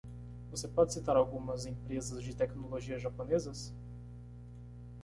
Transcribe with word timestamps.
Você 0.49 0.67
pode 0.67 0.93
citar 0.93 1.15
algumas 1.15 1.67
empresas 1.67 2.23
de 2.23 2.35
tecnologia 2.35 2.97
japonesas? 2.97 3.71